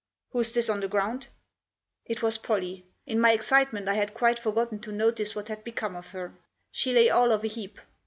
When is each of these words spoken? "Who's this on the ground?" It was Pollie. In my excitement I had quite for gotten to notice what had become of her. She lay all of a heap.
"Who's 0.31 0.51
this 0.51 0.67
on 0.67 0.79
the 0.79 0.87
ground?" 0.87 1.27
It 2.05 2.23
was 2.23 2.39
Pollie. 2.39 2.87
In 3.05 3.19
my 3.19 3.33
excitement 3.33 3.87
I 3.87 3.93
had 3.93 4.15
quite 4.15 4.39
for 4.39 4.51
gotten 4.51 4.79
to 4.79 4.91
notice 4.91 5.35
what 5.35 5.47
had 5.47 5.63
become 5.63 5.95
of 5.95 6.07
her. 6.09 6.33
She 6.71 6.91
lay 6.91 7.11
all 7.11 7.31
of 7.31 7.43
a 7.43 7.47
heap. 7.47 7.77